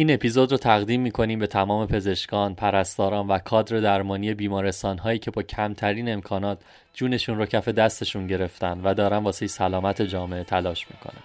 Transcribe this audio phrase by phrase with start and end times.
[0.00, 5.30] این اپیزود رو تقدیم می‌کنیم به تمام پزشکان، پرستاران و کادر درمانی بیمارستان هایی که
[5.30, 6.58] با کمترین امکانات
[6.94, 11.22] جونشون رو کف دستشون گرفتن و دارن واسه سلامت جامعه تلاش می‌کنن.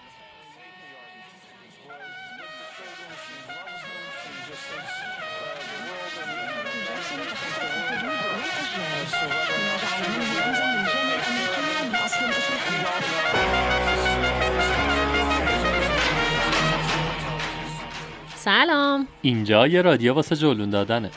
[18.46, 21.10] سلام اینجا یه رادیو واسه جلون دادنه.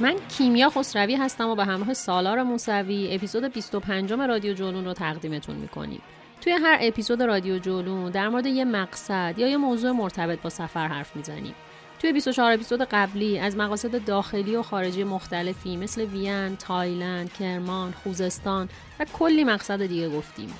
[0.00, 5.56] من کیمیا خسروی هستم و به همراه سالار موسوی اپیزود 25 رادیو جولون رو تقدیمتون
[5.56, 6.00] می‌کنیم
[6.40, 10.86] توی هر اپیزود رادیو جولون در مورد یه مقصد یا یه موضوع مرتبط با سفر
[10.86, 11.54] حرف می‌زنیم
[11.98, 18.68] توی 24 اپیزود قبلی از مقاصد داخلی و خارجی مختلفی مثل وین، تایلند، کرمان، خوزستان
[19.00, 20.54] و کلی مقصد دیگه گفتیم.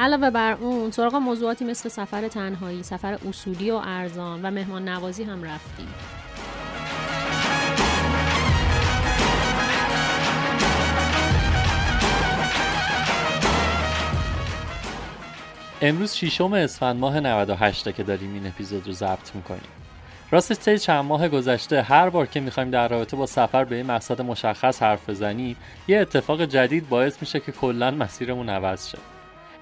[0.00, 5.22] علاوه بر اون سراغ موضوعاتی مثل سفر تنهایی، سفر اصولی و ارزان و مهمان نوازی
[5.22, 5.88] هم رفتیم.
[15.84, 19.60] امروز ششم اسفند ماه 98 که داریم این اپیزود رو ضبط می‌کنیم.
[20.30, 23.86] راستش طی چند ماه گذشته هر بار که می‌خوایم در رابطه با سفر به این
[23.86, 25.56] مقصد مشخص حرف بزنیم
[25.88, 28.98] یه اتفاق جدید باعث میشه که کلا مسیرمون عوض شه.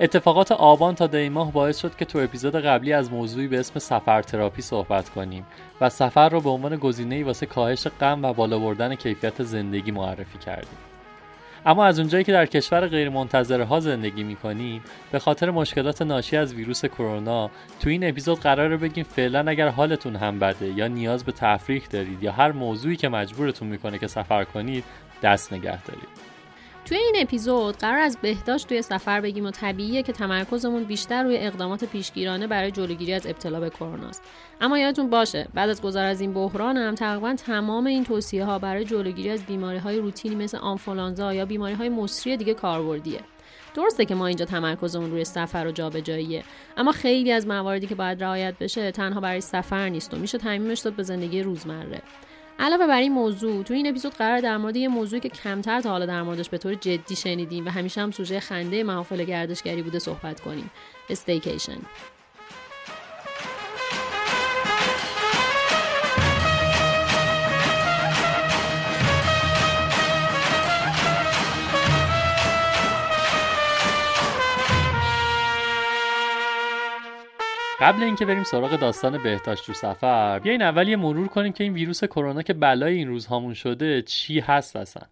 [0.00, 3.78] اتفاقات آبان تا دی ماه باعث شد که تو اپیزود قبلی از موضوعی به اسم
[3.78, 5.46] سفر تراپی صحبت کنیم
[5.80, 10.38] و سفر رو به عنوان گزینه‌ای واسه کاهش غم و بالا بردن کیفیت زندگی معرفی
[10.38, 10.89] کردیم.
[11.66, 14.82] اما از اونجایی که در کشور غیرمنتظره ها زندگی می‌کنیم
[15.12, 17.50] به خاطر مشکلات ناشی از ویروس کرونا
[17.80, 22.22] تو این اپیزود قراره بگیم فعلا اگر حالتون هم بده یا نیاز به تفریح دارید
[22.22, 24.84] یا هر موضوعی که مجبورتون می‌کنه که سفر کنید
[25.22, 26.29] دست نگه دارید.
[26.84, 31.36] توی این اپیزود قرار از بهداشت توی سفر بگیم و طبیعیه که تمرکزمون بیشتر روی
[31.38, 34.22] اقدامات پیشگیرانه برای جلوگیری از ابتلا به کرونا است
[34.60, 38.58] اما یادتون باشه بعد از گذر از این بحران هم تقریبا تمام این توصیه ها
[38.58, 43.20] برای جلوگیری از بیماری های روتینی مثل آنفولانزا یا بیماری های مصری دیگه کاربردیه.
[43.74, 46.44] درسته که ما اینجا تمرکزمون روی سفر و جابجاییه
[46.76, 50.78] اما خیلی از مواردی که باید رعایت بشه تنها برای سفر نیست و میشه تعمیمش
[50.78, 52.02] داد به زندگی روزمره.
[52.60, 55.90] علاوه بر این موضوع تو این اپیزود قرار در مورد یه موضوعی که کمتر تا
[55.90, 59.98] حالا در موردش به طور جدی شنیدیم و همیشه هم سوژه خنده محافل گردشگری بوده
[59.98, 60.70] صحبت کنیم.
[61.10, 61.78] استیکیشن
[77.80, 81.72] قبل اینکه بریم سراغ داستان بهداشت تو سفر بیاین اول یه مرور کنیم که این
[81.72, 85.02] ویروس کرونا که بلای این روزهامون شده چی هست اصلا.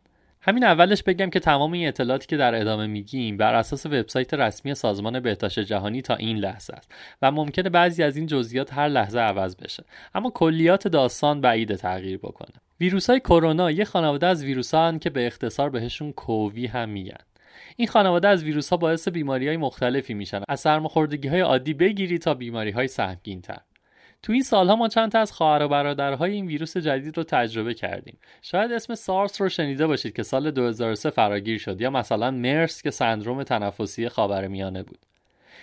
[0.41, 4.75] همین اولش بگم که تمام این اطلاعاتی که در ادامه میگیم بر اساس وبسایت رسمی
[4.75, 6.93] سازمان بهداشت جهانی تا این لحظه است
[7.23, 9.85] و ممکنه بعضی از این جزئیات هر لحظه عوض بشه.
[10.15, 12.55] اما کلیات داستان بعید تغییر بکنه.
[12.81, 17.19] ویروس های کرونا یه خانواده از ویروس که به اختصار بهشون کووی هم میگن.
[17.81, 20.43] این خانواده از ویروس ها باعث بیماری های مختلفی میشن.
[20.49, 23.61] از سرماخوردگی های عادی بگیری تا بیماری های سهمگین تر
[24.23, 27.75] تو این سالها ما چند تا از خواهر و برادرهای این ویروس جدید رو تجربه
[27.75, 28.19] کردیم.
[28.43, 32.91] شاید اسم سارس رو شنیده باشید که سال 2003 فراگیر شد یا مثلا مرس که
[32.91, 35.07] سندروم تنفسی خاورمیانه بود.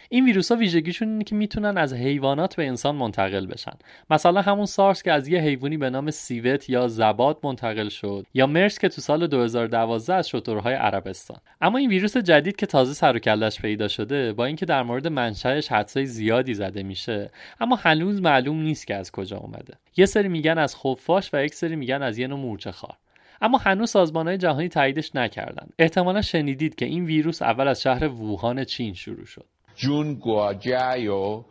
[0.09, 3.73] این ویروس ها ویژگیشون اینه که می‌تونن از حیوانات به انسان منتقل بشن.
[4.09, 8.47] مثلا همون سارس که از یه حیوانی به نام سیوت یا زباد منتقل شد یا
[8.47, 11.37] مرس که تو سال 2012 از شترهای عربستان.
[11.61, 15.07] اما این ویروس جدید که تازه سر و کلش پیدا شده با اینکه در مورد
[15.07, 19.73] منشأش حدسای زیادی زده میشه اما هنوز معلوم نیست که از کجا اومده.
[19.97, 22.97] یه سری میگن از خفاش و یک سری میگن از یه نوع مورچه خار.
[23.41, 25.67] اما هنوز سازمان های جهانی تاییدش نکردن.
[25.79, 29.45] احتمالا شنیدید که این ویروس اول از شهر ووهان چین شروع شد.
[29.76, 31.44] 中国加油，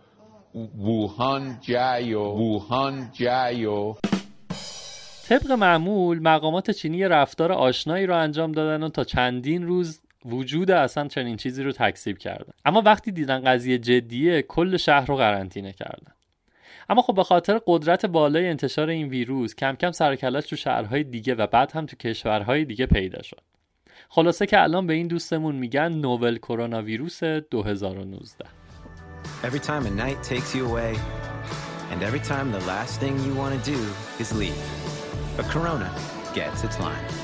[0.54, 3.98] 武汉加油，武汉加油。
[5.28, 10.72] طبق معمول مقامات چینی یه رفتار آشنایی رو انجام دادن و تا چندین روز وجود
[10.72, 15.72] اصلا چنین چیزی رو تکذیب کردن اما وقتی دیدن قضیه جدیه کل شهر رو قرنطینه
[15.72, 16.12] کردن
[16.90, 21.36] اما خب به خاطر قدرت بالای انتشار این ویروس کم کم سرکلش تو شهرهای دیگه
[21.36, 23.42] و بعد هم تو کشورهای دیگه پیدا شد
[24.09, 28.45] خلاصه که الان به این دوستمون میگن نوول کرونا ویروس 2019
[29.43, 30.97] Every time a night takes you away,
[31.91, 33.79] and every time the last thing you want to do
[34.19, 34.63] is leave.
[35.37, 35.91] But Corona
[36.35, 37.24] gets its line.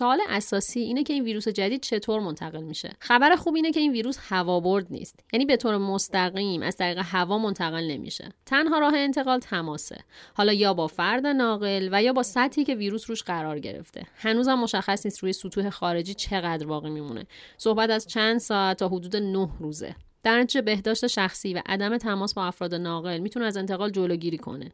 [0.00, 2.92] سوال اساسی اینه که این ویروس جدید چطور منتقل میشه.
[3.00, 5.24] خبر خوب اینه که این ویروس هوابرد نیست.
[5.32, 8.28] یعنی به طور مستقیم از طریق هوا منتقل نمیشه.
[8.46, 9.98] تنها راه انتقال تماسه.
[10.34, 14.06] حالا یا با فرد ناقل و یا با سطحی که ویروس روش قرار گرفته.
[14.16, 17.26] هنوزم مشخص نیست روی سطوح خارجی چقدر باقی میمونه.
[17.58, 19.96] صحبت از چند ساعت تا حدود نه روزه.
[20.22, 24.72] در نتیجه بهداشت شخصی و عدم تماس با افراد ناقل می‌تونه از انتقال جلوگیری کنه.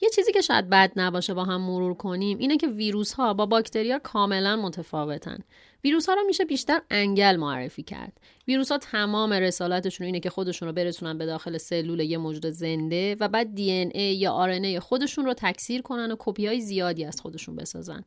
[0.00, 3.46] یه چیزی که شاید بد نباشه با هم مرور کنیم اینه که ویروس ها با
[3.46, 5.38] باکتریا کاملا متفاوتن.
[5.84, 8.20] ویروس ها رو میشه بیشتر انگل معرفی کرد.
[8.48, 13.16] ویروس ها تمام رسالتشون اینه که خودشون رو برسونن به داخل سلول یه موجود زنده
[13.20, 17.04] و بعد دی ای یا آر ای خودشون رو تکثیر کنن و کپی های زیادی
[17.04, 18.04] از خودشون بسازن.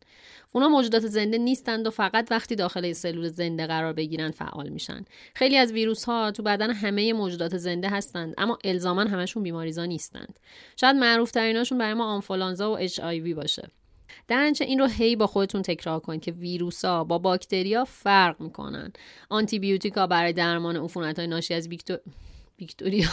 [0.51, 5.05] اونا موجودات زنده نیستند و فقط وقتی داخل سلول زنده قرار بگیرن فعال میشن.
[5.35, 10.39] خیلی از ویروس ها تو بدن همه موجودات زنده هستند اما الزاما همشون بیماریزا نیستند.
[10.75, 12.99] شاید معروف تریناشون برای ما آنفولانزا و اچ
[13.35, 13.69] باشه.
[14.27, 18.41] در نتیجه این رو هی با خودتون تکرار کنید که ویروس ها با باکتریا فرق
[18.41, 18.93] می‌کنن.
[19.29, 21.97] آنتی بیوتیکا برای درمان عفونت های ناشی از بیکتو...
[22.57, 23.07] بیکتوریا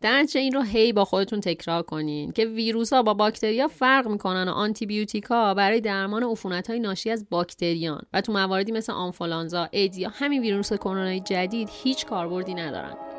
[0.00, 4.08] در نتیجه این رو هی با خودتون تکرار کنین که ویروس ها با باکتریا فرق
[4.08, 8.02] می‌کنن و آنتی بیوتیکا برای درمان عفونت های ناشی از باکتریان.
[8.12, 13.13] و تو مواردی مثل آنفولانزا، ایدز یا همین ویروس کرونای جدید هیچ کاربردی ندارن.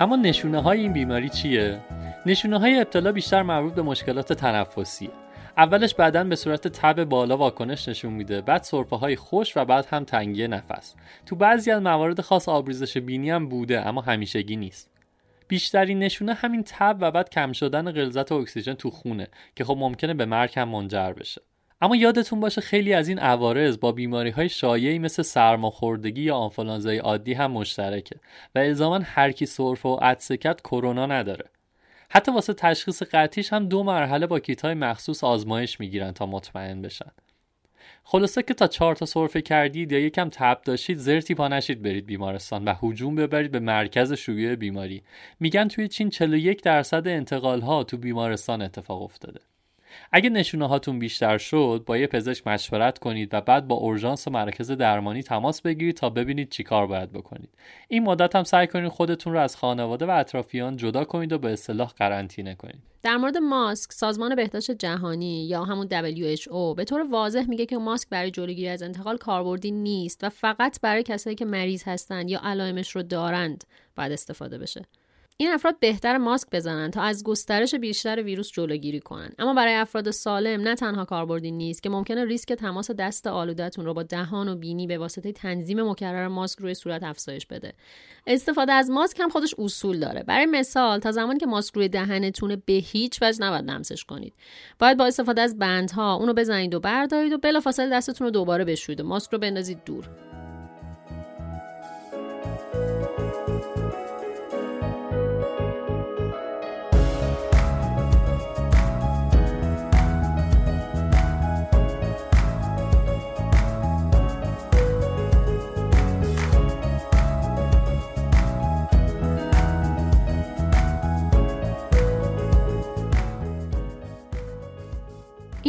[0.00, 1.80] اما نشونه های این بیماری چیه؟
[2.26, 5.10] نشونه های ابتلا بیشتر مربوط به مشکلات تنفسیه.
[5.56, 9.86] اولش بدن به صورت تب بالا واکنش نشون میده بعد سرفه های خوش و بعد
[9.90, 10.94] هم تنگی نفس
[11.26, 14.90] تو بعضی از موارد خاص آبریزش بینی هم بوده اما همیشگی نیست
[15.48, 20.14] بیشترین نشونه همین تب و بعد کم شدن غلظت اکسیژن تو خونه که خب ممکنه
[20.14, 21.42] به مرگ هم منجر بشه
[21.80, 26.98] اما یادتون باشه خیلی از این عوارض با بیماری های شایعی مثل سرماخوردگی یا آنفولانزای
[26.98, 28.16] عادی هم مشترکه
[28.54, 31.44] و الزاما هر کی سرفه و عطسه کرد کرونا نداره.
[32.10, 36.82] حتی واسه تشخیص قطعیش هم دو مرحله با کیت های مخصوص آزمایش می‌گیرن تا مطمئن
[36.82, 37.10] بشن.
[38.04, 42.06] خلاصه که تا چهار تا سرفه کردید یا یکم تب داشتید زرتی پا نشید برید
[42.06, 45.02] بیمارستان و هجوم ببرید به مرکز شیوع بیماری.
[45.40, 49.40] میگن توی چین 41 درصد انتقال ها تو بیمارستان اتفاق افتاده.
[50.12, 54.30] اگه نشونه هاتون بیشتر شد با یه پزشک مشورت کنید و بعد با اورژانس و
[54.30, 57.50] مرکز درمانی تماس بگیرید تا ببینید چیکار باید بکنید.
[57.88, 61.52] این مدت هم سعی کنید خودتون رو از خانواده و اطرافیان جدا کنید و به
[61.52, 62.82] اصطلاح قرنطینه کنید.
[63.02, 68.08] در مورد ماسک سازمان بهداشت جهانی یا همون WHO به طور واضح میگه که ماسک
[68.08, 72.96] برای جلوگیری از انتقال کاربردی نیست و فقط برای کسایی که مریض هستند یا علائمش
[72.96, 73.64] رو دارند
[73.96, 74.84] باید استفاده بشه.
[75.40, 79.30] این افراد بهتر ماسک بزنن تا از گسترش بیشتر ویروس جلوگیری کنن.
[79.38, 83.94] اما برای افراد سالم نه تنها کاربردی نیست که ممکنه ریسک تماس دست آلودتون رو
[83.94, 87.72] با دهان و بینی به واسطه تنظیم مکرر ماسک روی صورت افزایش بده.
[88.26, 90.22] استفاده از ماسک هم خودش اصول داره.
[90.22, 94.34] برای مثال تا زمانی که ماسک روی دهنتونه به هیچ وجه نباید لمسش کنید.
[94.78, 99.00] باید با استفاده از بندها اونو بزنید و بردارید و بلافاصله دستتون رو دوباره بشورید
[99.00, 100.27] و ماسک رو بندازید دور.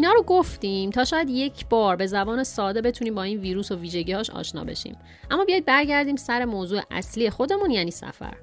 [0.07, 4.29] رو گفتیم تا شاید یک بار به زبان ساده بتونیم با این ویروس و ویژگیهاش
[4.29, 4.97] آشنا بشیم.
[5.31, 8.33] اما بیایید برگردیم سر موضوع اصلی خودمون یعنی سفر.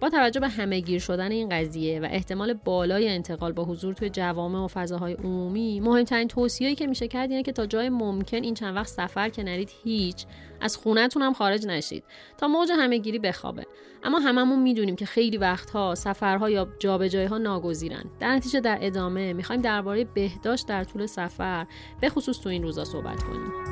[0.00, 4.10] با توجه به همه گیر شدن این قضیه و احتمال بالای انتقال با حضور توی
[4.10, 8.54] جوامع و فضاهای عمومی مهمترین توصیه‌ای که میشه کرد اینه که تا جای ممکن این
[8.54, 10.26] چند وقت سفر که نرید هیچ
[10.60, 12.04] از خونتون هم خارج نشید
[12.38, 13.66] تا موج همهگیری بخوابه.
[14.02, 18.04] اما هممون می‌دونیم که خیلی وقتها سفرها یا جابجایی‌ها ناگزیرن.
[18.20, 21.66] در نتیجه در ادامه می‌خوایم درباره بهداشت در طول سفر
[22.00, 23.63] به خصوص تو این روزا صحبت کنیم.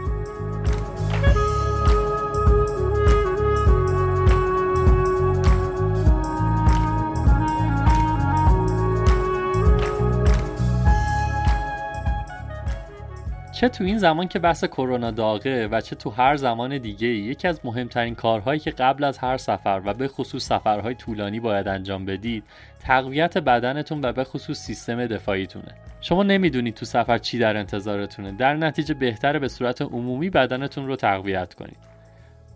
[13.63, 17.49] چه تو این زمان که بحث کرونا داغه و چه تو هر زمان دیگه یکی
[17.49, 22.05] از مهمترین کارهایی که قبل از هر سفر و به خصوص سفرهای طولانی باید انجام
[22.05, 22.45] بدید
[22.81, 25.75] تقویت بدنتون و به خصوص سیستم دفاعیتونه.
[26.01, 28.33] شما نمی‌دونید تو سفر چی در انتظارتونه.
[28.33, 31.79] در نتیجه بهتره به صورت عمومی بدنتون رو تقویت کنید.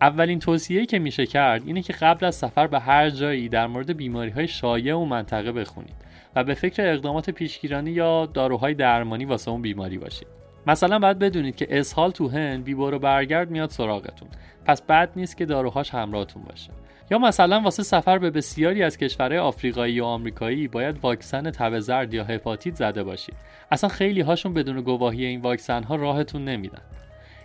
[0.01, 3.97] اولین توصیه‌ای که میشه کرد اینه که قبل از سفر به هر جایی در مورد
[3.97, 5.95] بیماری های شایع و منطقه بخونید
[6.35, 10.36] و به فکر اقدامات پیشگیرانی یا داروهای درمانی واسه اون بیماری باشید.
[10.67, 14.29] مثلا باید بدونید که اسهال تو هند بی برو برگرد میاد سراغتون.
[14.65, 16.69] پس بد نیست که داروهاش همراهتون باشه.
[17.11, 22.13] یا مثلا واسه سفر به بسیاری از کشورهای آفریقایی و آمریکایی باید واکسن تب زرد
[22.13, 23.35] یا هپاتیت زده باشید.
[23.71, 26.81] اصلا خیلی هاشون بدون گواهی این واکسن ها راهتون نمیدن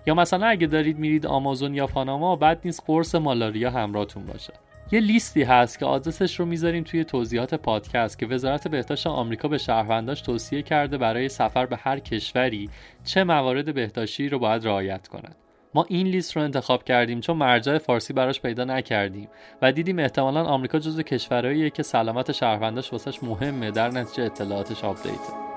[0.07, 4.52] یا مثلا اگه دارید میرید آمازون یا پاناما بد نیست قرص مالاریا همراهتون باشه.
[4.93, 9.59] یه لیستی هست که آدرسش رو می‌ذاریم توی توضیحات پادکست که وزارت بهداشت آمریکا به
[9.59, 12.71] شهرونداش توصیه کرده برای سفر به هر کشوری
[13.05, 15.37] چه موارد بهداشتی رو باید رعایت کنند.
[15.75, 19.29] ما این لیست رو انتخاب کردیم چون مرجع فارسی براش پیدا نکردیم
[19.63, 25.51] و دیدیم احتمالا آمریکا جزو کشورهاییه که سلامت شهرونداش واسش مهمه در نتیجه اطلاعاتش آپدیته.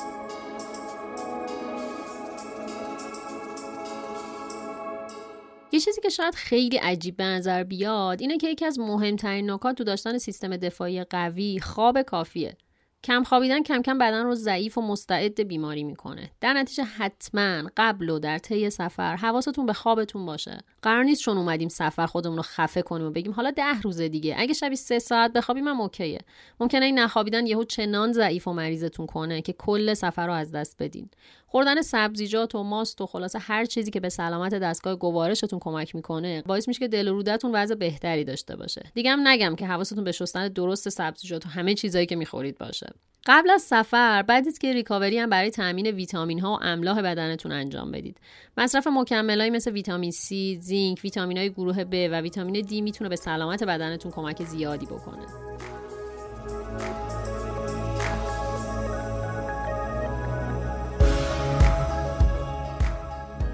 [5.76, 9.76] یه چیزی که شاید خیلی عجیب به نظر بیاد اینه که یکی از مهمترین نکات
[9.76, 12.58] تو داشتن سیستم دفاعی قوی خواب کافیه.
[13.04, 16.32] کم خوابیدن کم کم بدن رو ضعیف و مستعد بیماری می‌کنه.
[16.42, 20.58] در نتیجه حتما قبل و در طی سفر حواستون به خوابتون باشه.
[20.82, 24.36] قرار نیست چون اومدیم سفر خودمون رو خفه کنیم و بگیم حالا ده روزه دیگه.
[24.38, 26.20] اگه شبی سه ساعت بخوابیم هم اوکیه.
[26.60, 30.76] ممکنه این نخوابیدن یهو چنان ضعیف و مریضتون کنه که کل سفر رو از دست
[30.80, 31.10] بدین.
[31.56, 36.44] خوردن سبزیجات و ماست و خلاصه هر چیزی که به سلامت دستگاه گوارشتون کمک می‌کنه
[36.46, 38.92] باعث میشه که دل و رودتون وضع بهتری داشته باشه.
[38.94, 42.88] دیگه هم نگم که حواستون به شستن درست سبزیجات و همه چیزایی که می‌خورید باشه.
[43.26, 47.92] قبل از سفر بعد که ریکاوری هم برای تامین ویتامین ها و املاح بدنتون انجام
[47.92, 48.18] بدید.
[48.58, 53.16] مصرف مکملایی مثل ویتامین C، زینک، ویتامین های گروه B و ویتامین D می‌تونه به
[53.16, 55.26] سلامت بدنتون کمک زیادی بکنه.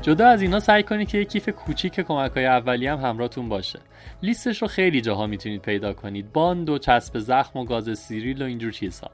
[0.02, 3.80] جدا از اینا سعی کنید که یک کیف کوچیک کمک های اولی هم همراهتون باشه.
[4.22, 6.34] لیستش رو خیلی جاها می‌تونید پیدا کنید.
[6.34, 9.12] باند و چسب زخم و گاز استریل و اینجور چیزها.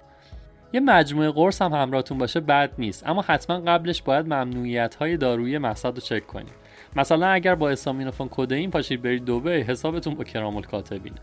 [0.73, 3.07] یه مجموعه قرص هم همراهتون باشه بد نیست.
[3.07, 6.53] اما حتما قبلش باید ممنوعیت های دارویی مقصد رو چک کنید.
[6.95, 11.17] مثلا اگر با استامینوفون کدئین پاشید برید دبی حسابتون با کرام‌الکاتبینه.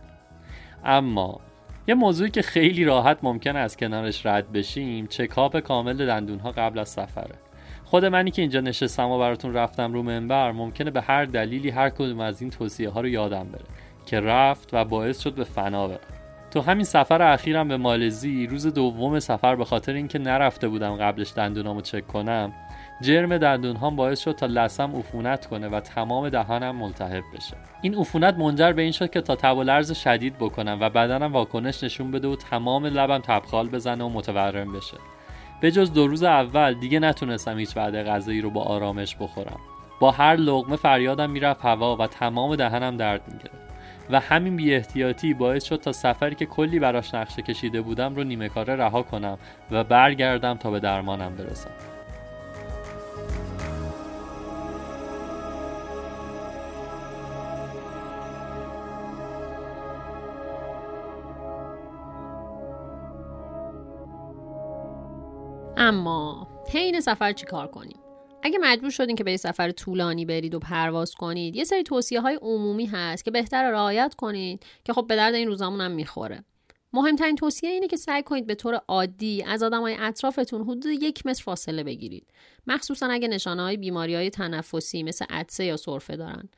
[0.84, 1.40] اما
[1.88, 6.78] یه موضوعی که خیلی راحت ممکن از کنارش رد بشیم چکاپ کامل دندون ها قبل
[6.78, 7.34] از سفره.
[7.94, 11.90] خود منی که اینجا نشستم و براتون رفتم رو منبر ممکنه به هر دلیلی هر
[11.90, 13.64] کدوم از این توصیه ها رو یادم بره
[14.06, 16.00] که رفت و باعث شد به فنا بره
[16.50, 21.32] تو همین سفر اخیرم به مالزی روز دوم سفر به خاطر اینکه نرفته بودم قبلش
[21.36, 22.52] دندونامو چک کنم
[23.00, 27.56] جرم دندون هم باعث شد تا لسم عفونت کنه و تمام دهانم ملتهب بشه.
[27.82, 31.32] این عفونت منجر به این شد که تا تب و لرز شدید بکنم و بدنم
[31.32, 34.96] واکنش نشون بده و تمام لبم تبخال بزنه و متورم بشه.
[35.64, 39.60] به جز دو روز اول دیگه نتونستم هیچ وعده غذایی رو با آرامش بخورم.
[40.00, 43.64] با هر لغمه فریادم می‌رفت هوا و تمام دهنم درد می‌گرفت
[44.10, 48.24] و همین بی احتیاطی باعث شد تا سفری که کلی براش نقشه کشیده بودم رو
[48.24, 49.38] نیمه کاره رها کنم
[49.70, 51.70] و برگردم تا به درمانم برسم.
[65.84, 67.96] اما حین سفر چی کار کنیم؟
[68.42, 72.38] اگه مجبور شدین که به سفر طولانی برید و پرواز کنید یه سری توصیه های
[72.42, 76.44] عمومی هست که بهتر رعایت کنید که خب به درد این روزامون هم می‌خوره.
[76.92, 81.42] مهمترین توصیه اینه که سعی کنید به طور عادی از آدمای اطرافتون حدود یک متر
[81.42, 82.26] فاصله بگیرید.
[82.66, 86.48] مخصوصا اگه نشانه های بیماری های تنفسی مثل عطسه یا سرفه دارن.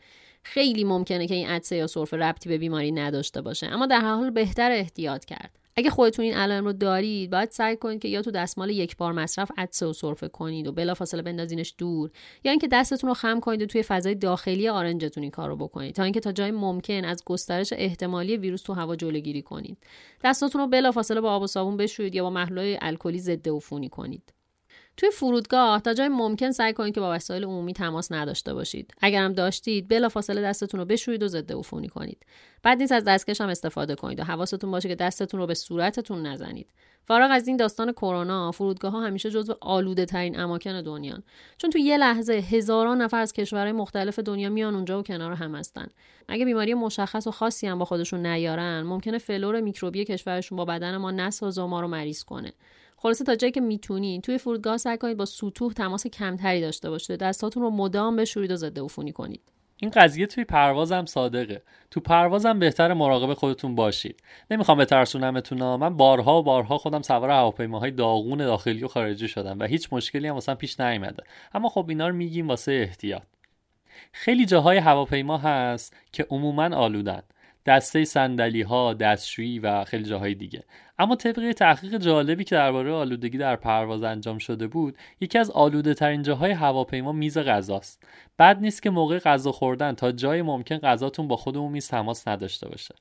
[0.43, 4.31] خیلی ممکنه که این عطسه یا سرفه ربطی به بیماری نداشته باشه اما در حال
[4.31, 5.66] بهتر احتیاط کرد.
[5.79, 9.13] اگه خودتون این علائم رو دارید باید سعی کنید که یا تو دستمال یک بار
[9.13, 12.11] مصرف عدسه و سرفه کنید و بلافاصله بندازینش دور.
[12.45, 15.95] یا اینکه دستتون رو خم کنید و توی فضای داخلی آرنجتون این کار رو بکنید
[15.95, 19.79] تا اینکه تا جای ممکن از گسترش احتمالی ویروس تو هوا جلوگیری کنید.
[20.25, 24.36] دستاتون رو بلافاصله با آب و صابون بشویید یا با محلول الکلی ضد عفونی کنید.
[24.97, 28.95] توی فرودگاه تا جای ممکن سعی کنید که با وسایل عمومی تماس نداشته باشید.
[29.01, 32.27] اگرم داشتید بلافاصله دستتون رو بشویید و ضد عفونی کنید.
[32.63, 36.27] بعد نیست از دستکش هم استفاده کنید و حواستون باشه که دستتون رو به صورتتون
[36.27, 36.71] نزنید.
[37.05, 41.23] فارغ از این داستان کرونا فرودگاه ها همیشه جزو آلوده ترین اماکن دنیان.
[41.59, 45.55] چون تو یه لحظه هزاران نفر از کشورهای مختلف دنیا میان اونجا و کنار هم
[45.55, 45.87] هستن.
[46.29, 50.97] اگه بیماری مشخص و خاصی هم با خودشون نیارن ممکنه فلور میکروبی کشورشون با بدن
[50.97, 52.53] ما نسازه و ما رو مریض کنه.
[53.07, 57.21] خلاصه تا جایی که می‌تونید توی فرودگاه سعی کنید با سطوح تماس کمتری داشته باشید
[57.21, 59.41] دستاتون رو مدام بشورید و ضد عفونی کنید.
[59.77, 61.63] این قضیه توی پروازم صادقه.
[61.91, 64.23] تو پروازم بهتر مراقب خودتون باشید.
[64.51, 69.65] نمی‌خوام بترسونمتون من بارها و بارها خودم سوار هواپیماهای داغون داخلی و خارجی شدم و
[69.65, 71.23] هیچ مشکلی هم واسم پیش نیومده.
[71.55, 73.23] اما خب اینا رو میگیم واسه احتیاط.
[74.13, 77.23] خیلی جاهای هواپیما هست که عموما آلودن.
[77.67, 80.65] دسته صندلی ها دستشویی و خیلی جاهای دیگه.
[80.99, 85.95] اما طبق تحقیق جالبی که درباره آلودگی در پرواز انجام شده بود یکی از آلوده
[85.95, 88.03] ترین جاهای هواپیما میز غذاست.
[88.39, 92.69] بد نیست که موقع غذا خوردن تا جای ممکن غذاتون با خودمون میز تماس نداشته
[92.69, 92.95] باشه.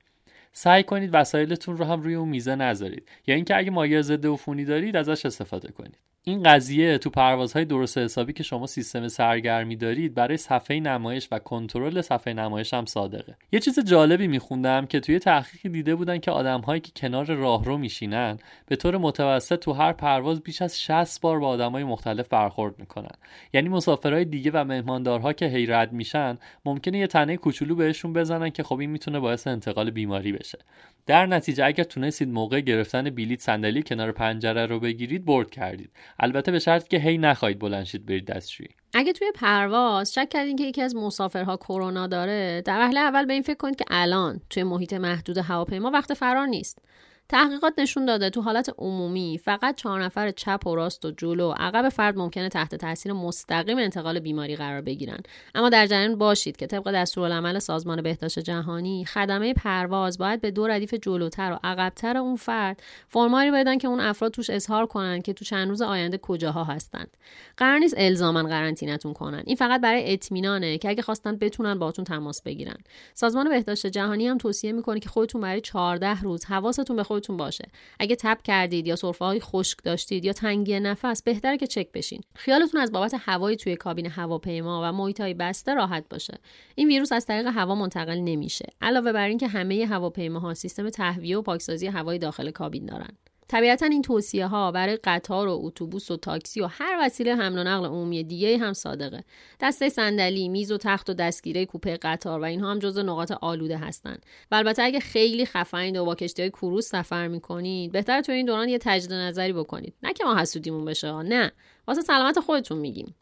[0.52, 4.66] سعی کنید وسایلتون رو هم روی اون میزه نذارید یا اینکه اگه مایع ضد عفونی
[4.66, 5.98] دارید ازش استفاده کنید.
[6.28, 11.40] این قضیه تو پروازهای درست حسابی که شما سیستم سرگرمی دارید برای صفحه نمایش و
[11.40, 13.36] کنترل صفحه نمایش هم صادقه.
[13.52, 18.38] یه چیز جالبی میخوندم که توی تحقیقی دیده بودن که آدمهایی که کنار راهرو میشینن
[18.68, 23.16] به طور متوسط تو هر پرواز بیش از 60 بار با آدمای مختلف برخورد می‌کنن.
[23.54, 28.50] یعنی مسافرهای دیگه و مهماندارها که هی رد میشن ممکنه یه تنه کوچولو بهشون بزنن
[28.50, 30.58] که خب این می‌تونه باعث انتقال بیماری بشه.
[31.06, 35.90] در نتیجه اگر تونستید موقع گرفتن بلیط صندلی کنار پنجره رو بگیرید برد کردید.
[36.20, 38.70] البته به شرط که هی نخواهید بلنشید برید دستشویی.
[38.94, 43.34] اگه توی پرواز شک کردین که یکی از مسافرها کرونا داره در وهله اول به
[43.34, 46.80] این فکر کنید که الان توی محیط محدود هواپیما وقت فرار نیست.
[47.30, 51.54] تحقیقات نشون داده تو حالت عمومی فقط چهار نفر چپ و راست و جلو و
[51.58, 55.18] عقب فرد ممکنه تحت تاثیر مستقیم انتقال بیماری قرار بگیرن.
[55.56, 60.68] اما در جریان باشید که طبق دستورالعمل سازمان بهداشت جهانی خدمه پرواز باید به دو
[60.68, 65.34] ردیف جلوتر و عقبتر اون فرد فرماری بدن که اون افراد توش اظهار کنن که
[65.34, 67.18] تو چند روز آینده کجاها هستند.
[67.58, 69.44] قرار نیست الزاما قرنطینتون کنن.
[69.46, 72.78] این فقط برای اطمینانه که اگه خواستن بتونن باهاتون تماس بگیرن.
[73.14, 77.70] سازمان بهداشت جهانی هم توصیه می‌کنه که خودتون برای 14 روز حواستون به خودتون باشه.
[78.00, 82.22] اگه تب کردید یا سرفه های خشک داشتید یا تنگی نفس بهتره که چک بشین.
[82.36, 86.38] خیالتون از بابت هوای توی کابین هواپیما و محیط های بسته راحت باشه.
[86.76, 88.66] این ویروس از طریق هوا منتقل نمیشه.
[88.82, 93.18] علاوه بر اینکه همه هواپیماها سیستم تهویه و پاکسازی هوای داخل کابین دارن.
[93.48, 97.64] طبیعتا این توصیه ها برای قطار و اتوبوس و تاکسی و هر وسیله حمل و
[97.64, 99.24] نقل عمومی دیگه هم صادقه.
[99.62, 103.78] دسته صندلی میز و تخت و دستگیره کوپه قطار و اینها هم جزو نقاط آلوده
[103.78, 108.32] هستند و البته اگه خیلی خفنید و با کشتی های کروز سفر می‌کنید بهتر تو
[108.32, 109.94] این دوران یه تجدید نظری بکنید.
[110.04, 111.52] نه که ما حسودیمون بشه نه.
[111.88, 113.16] واسه سلامت خودتون میگیم.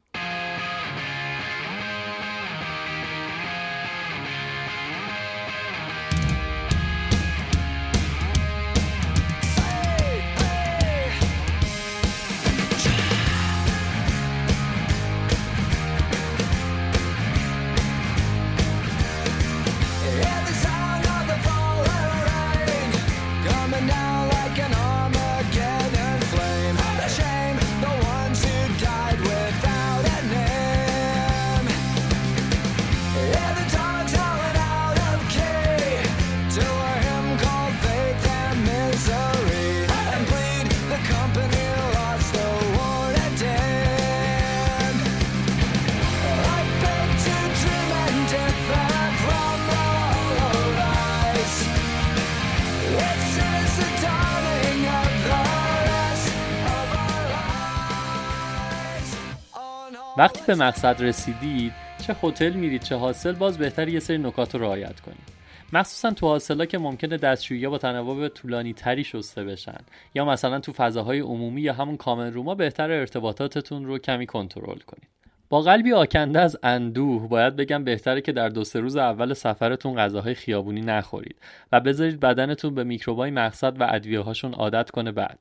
[60.44, 61.74] وقتی به مقصد رسیدید
[62.08, 65.34] چه هتل میرید چه حاصل باز بهتر یه سری نکات رو رعایت کنید.
[65.74, 69.78] مخصوصا تو حاصلا که ممکنه دستشویی با تناوب طولانی تری شسته بشن
[70.16, 75.08] یا مثلا تو فضاهای عمومی یا همون کامن روما بهتر ارتباطاتتون رو کمی کنترل کنید.
[75.50, 79.96] با قلبی آکنده از اندوه باید بگم بهتره که در دو سه روز اول سفرتون
[79.96, 81.36] غذاهای خیابونی نخورید
[81.72, 85.40] و بذارید بدنتون به میکروبای مقصد و ادویه هاشون عادت کنه بعد.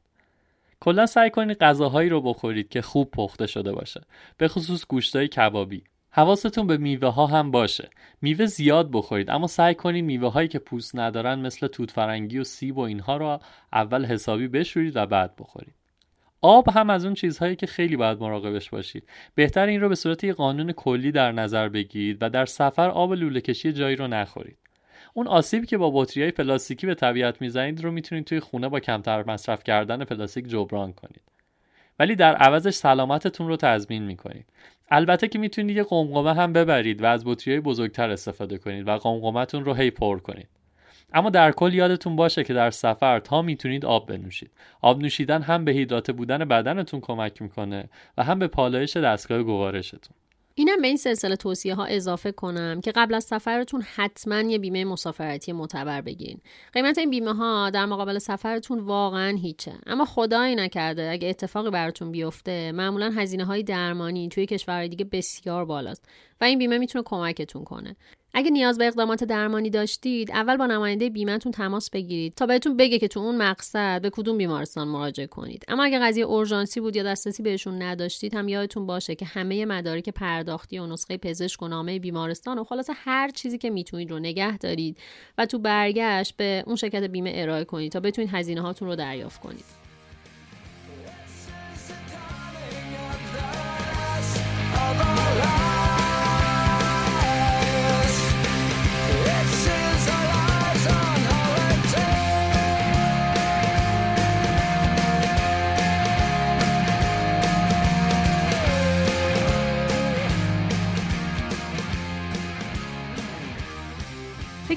[0.83, 4.01] کلا سعی کنید غذاهایی رو بخورید که خوب پخته شده باشه.
[4.39, 5.85] به خصوص گوشتای کبابی.
[6.11, 7.91] حواستون به میوه ها هم باشه.
[8.23, 12.45] میوه زیاد بخورید اما سعی کنید میوه هایی که پوست ندارن مثل توت فرنگی و
[12.45, 13.41] سیب و اینها رو
[13.73, 15.75] اول حسابی بشورید و بعد بخورید.
[16.41, 19.09] آب هم از اون چیزهایی که خیلی باید مراقبش باشید.
[19.35, 23.13] بهتر این رو به صورت یک قانون کلی در نظر بگیرید و در سفر آب
[23.13, 24.59] لوله کشی جایی رو نخورید.
[25.15, 28.81] اون آسیبی که با بطری های پلاستیکی به طبیعت می‌زنید رو می‌تونید توی خونه با
[28.81, 31.23] کمتر مصرف کردن پلاستیک جبران کنید.
[31.99, 34.47] ولی در عوضش سلامتتون رو تضمین می‌کنید.
[34.91, 39.65] البته که می‌تونید یه قمقمه هم ببرید و از بطری بزرگتر استفاده کنید و قمقمتون
[39.65, 40.49] رو هی پر کنید.
[41.15, 44.51] اما در کل یادتون باشه که در سفر تا می‌تونید آب بنوشید.
[44.81, 50.17] آب نوشیدن هم به هیدراته بودن بدنتون کمک می‌کنه و هم به پالایش دستگاه گوارشتون.
[50.55, 54.85] اینم به این سلسله توصیه ها اضافه کنم که قبل از سفرتون حتما یه بیمه
[54.85, 56.41] مسافرتی معتبر بگیرین
[56.73, 59.73] قیمت این بیمه ها در مقابل سفرتون واقعا هیچه.
[59.87, 65.65] اما خدایی نکرده اگه اتفاقی براتون بیفته معمولا هزینه های درمانی توی کشورهای دیگه بسیار
[65.65, 66.05] بالاست.
[66.43, 67.97] و این بیمه می‌تونه کمکتون کنه.
[68.35, 72.99] اگه نیاز به اقدامات درمانی داشتید اول با نماینده بیمهتون تماس بگیرید تا بهتون بگه
[72.99, 75.65] که تو اون مقصد به کدوم بیمارستان مراجعه کنید.
[75.69, 80.09] اما اگه قضیه اورژانسی بود یا دسترسی بهشون نداشتید هم یادتون باشه که همه مدارک
[80.09, 84.59] پرداختی و نسخه پزشک و نامه بیمارستان و خلاصه هر چیزی که می‌تونید رو نگه
[84.59, 84.99] دارید
[85.39, 89.41] و تو برگشت به اون شرکت بیمه ارائه کنید تا بتونید هزینه هاتون رو دریافت
[89.41, 89.82] کنید.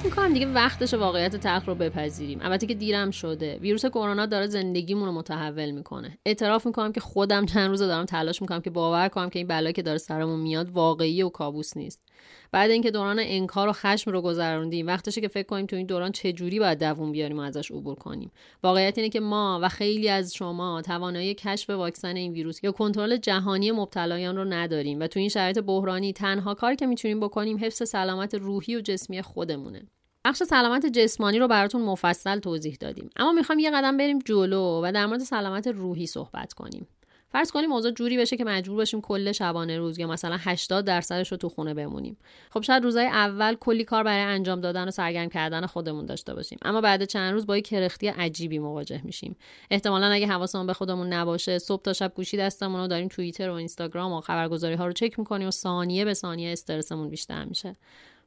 [0.05, 0.33] می‌کنم.
[0.33, 2.39] دیگه وقتش واقعیت تلخ رو بپذیریم.
[2.41, 3.57] البته که دیرم شده.
[3.61, 6.17] ویروس کرونا داره زندگیمون رو متحول می‌کنه.
[6.25, 9.73] اعتراف می‌کنم که خودم چند روزه دارم تلاش می‌کنم که باور کنم که این بلایی
[9.73, 12.04] که داره سرمون میاد واقعی و کابوس نیست.
[12.51, 16.12] بعد اینکه دوران انکار و خشم رو گذروندیم وقتشه که فکر کنیم تو این دوران
[16.12, 18.31] چه جوری باید دووم بیاریم و ازش عبور کنیم.
[18.63, 23.17] واقعیت اینه که ما و خیلی از شما توانایی کشف واکسن این ویروس یا کنترل
[23.17, 27.89] جهانی مبتلایان رو نداریم و تو این شرایط بحرانی تنها کاری که می‌تونیم بکنیم حفظ
[27.89, 29.81] سلامت روحی و جسمی خودمونه.
[30.25, 33.10] بخش سلامت جسمانی رو براتون مفصل توضیح دادیم.
[33.15, 36.88] اما می‌خوام یه قدم بریم جلو و در مورد سلامت روحی صحبت کنیم.
[37.35, 41.31] فرض کنیم موضوع جوری بشه که مجبور باشیم کل شبانه روز یا مثلا 80 درصدش
[41.31, 42.17] رو تو خونه بمونیم.
[42.49, 46.59] خب شاید روزهای اول کلی کار برای انجام دادن و سرگرم کردن خودمون داشته باشیم.
[46.61, 49.35] اما بعد چند روز با یک کرختی عجیبی مواجه میشیم.
[49.71, 53.53] احتمالا اگه حواسمون به خودمون نباشه صبح تا شب گوشی دستمون رو داریم توییتر و
[53.53, 57.75] اینستاگرام و خبرگزاری ها رو چک می‌کنیم و ثانیه به ثانیه استرسمون بیشتر میشه.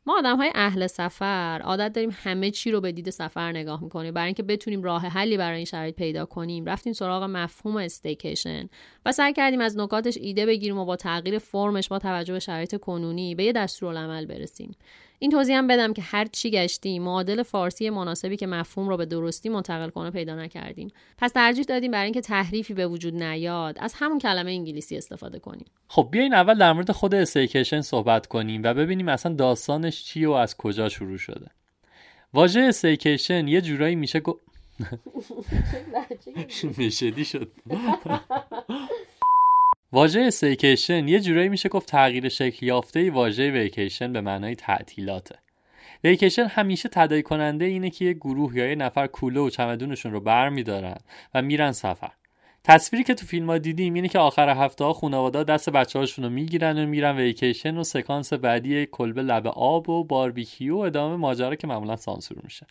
[0.08, 4.14] ما آدم های اهل سفر عادت داریم همه چی رو به دید سفر نگاه می‌کنیم.
[4.14, 8.68] برای اینکه بتونیم راه حلی برای این شرایط پیدا کنیم رفتیم سراغ مفهوم استیکیشن
[9.06, 12.76] و سعی کردیم از نکاتش ایده بگیریم و با تغییر فرمش با توجه به شرایط
[12.76, 14.76] کنونی به یه دستورالعمل برسیم.
[15.18, 19.06] این توضیح هم بدم که هر چی گشتیم معادل فارسی مناسبی که مفهوم رو به
[19.06, 20.88] درستی منتقل کنه پیدا نکردیم.
[21.18, 25.66] پس ترجیح دادیم برای اینکه تحریفی به وجود نیاد از همون کلمه انگلیسی استفاده کنیم.
[25.88, 30.32] خب بیاین اول در مورد خود استیکیشن صحبت کنیم و ببینیم اصلا داستانش چیه و
[30.32, 31.46] از کجا شروع شده.
[32.34, 34.22] واژه استیکیشن یه جورایی میشه.
[36.78, 37.52] نشدی شد.
[39.92, 45.38] واژه استیکیشن یه جورایی میشه گفت تغییر شکل یافته واژه ویکیشن به معنای تعطیلاته.
[46.04, 50.20] ویکیشن همیشه تدایی کننده اینه که یه گروه یا یه نفر کوله و چمدونشون رو
[50.20, 50.96] بر میدارن
[51.34, 52.10] و میرن سفر.
[52.64, 56.24] تصویری که تو فیلم ها دیدیم اینه که آخر هفته ها خانواده دست بچه هاشون
[56.24, 61.16] رو می‌گیرن و میرن ویکیشن و سکانس بعدی کلبه لب آب و باربیکیو و ادامه
[61.16, 62.66] ماجرا که معمولا سانسور میشه.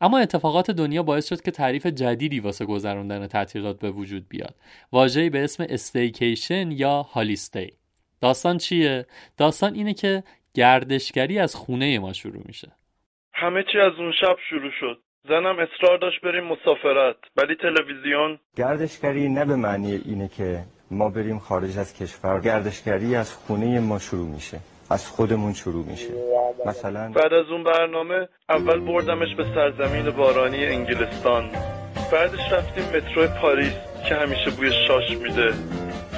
[0.00, 4.54] اما اتفاقات دنیا باعث شد که تعریف جدیدی واسه گذراندن تعطیلات به وجود بیاد.
[4.92, 7.72] واژه‌ای به اسم استیکیشن یا هالیستی
[8.20, 9.06] داستان چیه؟
[9.38, 10.22] داستان اینه که
[10.54, 12.72] گردشگری از خونه ما شروع میشه.
[13.34, 14.98] همه چی از اون شب شروع شد.
[15.28, 21.38] زنم اصرار داشت بریم مسافرت ولی تلویزیون گردشگری نه به معنی اینه که ما بریم
[21.38, 22.40] خارج از کشور.
[22.40, 24.58] گردشگری از خونه ما شروع میشه.
[24.90, 26.14] از خودمون شروع میشه.
[26.66, 31.50] مثلا بعد از اون برنامه اول بردمش به سرزمین بارانی انگلستان.
[32.12, 33.72] بعدش رفتیم مترو پاریس
[34.08, 35.52] که همیشه بوی شاش میده.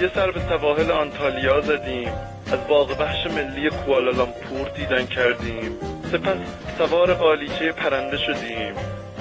[0.00, 2.12] یه سر به سواحل آنتالیا زدیم.
[2.52, 5.78] از باغ وحش ملی کوالالامپور دیدن کردیم.
[6.12, 6.38] سپس
[6.78, 8.74] سوار قالیچه پرنده شدیم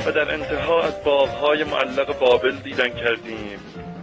[0.06, 3.60] و در انتها از باغهای معلق بابل دیدن کردیم.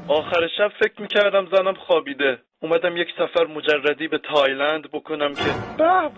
[0.09, 2.39] آخر شب فکر می‌کردم زنم خوابیده.
[2.63, 5.45] اومدم یک سفر مجردی به تایلند بکنم که
[5.79, 6.11] به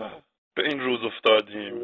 [0.56, 1.80] به این روز افتادیم.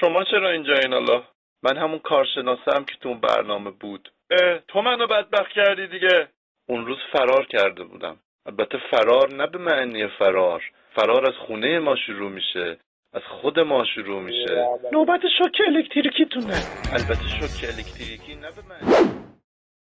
[0.00, 1.22] شما چرا اینجا این الله؟
[1.62, 4.12] من همون کارشناسم که تو اون برنامه بود.
[4.30, 6.28] اه تو منو بدبخت کردی دیگه.
[6.68, 8.16] اون روز فرار کرده بودم.
[8.46, 10.62] البته فرار نه به معنی فرار.
[10.94, 12.78] فرار از خونه ما شروع میشه.
[13.12, 14.66] از خود ما شروع میشه.
[14.92, 16.54] نوبت شوک الکتریکیتونه
[16.92, 19.29] البته شوک الکتریکی نه به معنی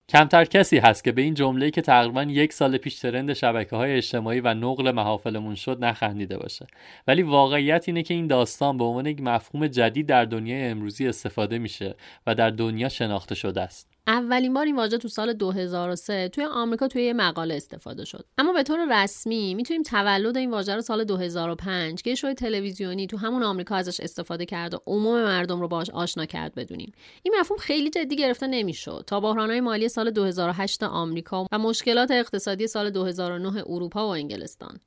[0.08, 3.96] کمتر کسی هست که به این جمله که تقریبا یک سال پیش ترند شبکه های
[3.96, 6.66] اجتماعی و نقل محافلمون شد نخندیده باشه.
[7.06, 11.58] ولی واقعیت اینه که این داستان به عنوان یک مفهوم جدید در دنیای امروزی استفاده
[11.58, 11.94] میشه
[12.26, 13.95] و در دنیا شناخته شده است.
[14.08, 18.24] اولین بار این واژه تو سال 2003 توی آمریکا توی یه مقاله استفاده شد.
[18.38, 23.16] اما به طور رسمی می‌تونیم تولد این واژه رو سال 2005 که شوی تلویزیونی تو
[23.16, 26.92] همون آمریکا ازش استفاده کرد و عموم مردم رو باش آشنا کرد بدونیم.
[27.22, 29.04] این مفهوم خیلی جدی گرفته نمی‌شد.
[29.06, 34.80] تا بحرانهای مالی سال 2008 آمریکا و مشکلات اقتصادی سال 2009 اروپا و انگلستان.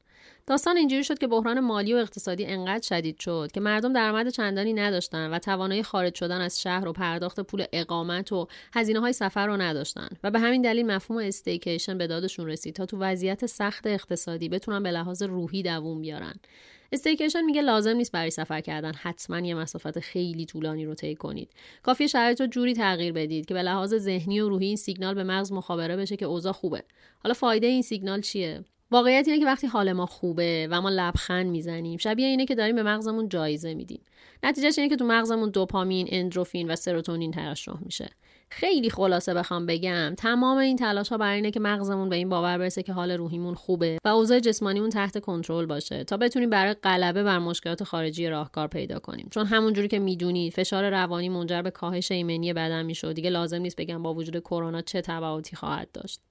[0.50, 4.74] داستان اینجوری شد که بحران مالی و اقتصادی انقدر شدید شد که مردم درآمد چندانی
[4.74, 9.48] نداشتن و توانایی خارج شدن از شهر و پرداخت پول اقامت و هزینه های سفر
[9.48, 13.88] رو نداشتن و به همین دلیل مفهوم استیکیشن به دادشون رسید تا تو وضعیت سخت
[13.88, 16.34] اقتصادی بتونن به لحاظ روحی دووم بیارن.
[16.92, 21.50] استیکیشن میگه لازم نیست برای سفر کردن حتما یه مسافت خیلی طولانی رو طی کنید.
[21.84, 25.24] کافی شرایط رو جوری تغییر بدید که به لحاظ ذهنی و روحی این سیگنال به
[25.24, 26.84] مغز مخابره بشه که اوضاع خوبه.
[27.24, 31.52] حالا فایده این سیگنال چیه؟ واقعیت اینه که وقتی حال ما خوبه و ما لبخند
[31.52, 34.02] می‌زنیم شبیه اینه که داریم به مغزمون جایزه میدیم.
[34.44, 38.10] نتیجهش اینه که تو مغزمون دوپامین اندروفین و سروتونین ترشح میشه.
[38.52, 42.58] خیلی خلاصه بخوام بگم تمام این تلاش ها برای اینه که مغزمون به این باور
[42.58, 47.24] برسه که حال روحیمون خوبه و اوضاع جسمانیمون تحت کنترل باشه تا بتونیم برای غلبه
[47.24, 49.28] بر مشکلات خارجی راهکار پیدا کنیم.
[49.32, 53.76] چون همونجوری که می‌دونید فشار روانی منجر به کاهش ایمنی بدن میشه دیگه لازم نیست
[53.76, 56.22] بگم با وجود کرونا چه تبعاتی خواهد داشت.